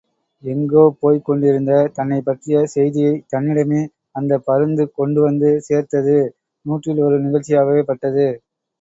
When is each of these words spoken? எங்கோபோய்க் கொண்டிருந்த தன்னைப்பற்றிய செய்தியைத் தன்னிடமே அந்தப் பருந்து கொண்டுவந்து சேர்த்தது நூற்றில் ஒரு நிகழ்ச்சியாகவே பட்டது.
எங்கோபோய்க் 0.43 1.25
கொண்டிருந்த 1.25 1.73
தன்னைப்பற்றிய 1.97 2.63
செய்தியைத் 2.67 3.23
தன்னிடமே 3.33 3.83
அந்தப் 4.15 4.45
பருந்து 4.45 4.85
கொண்டுவந்து 4.93 5.51
சேர்த்தது 5.69 6.19
நூற்றில் 6.65 7.05
ஒரு 7.07 7.19
நிகழ்ச்சியாகவே 7.23 7.83
பட்டது. 7.83 8.27